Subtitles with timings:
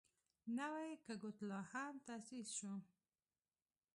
[0.57, 2.73] نوی کګوتلا هم تاسیس شو.